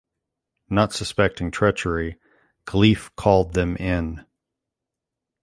[0.67, 2.17] Not suspecting treachery,
[2.65, 4.25] Caliph called them in.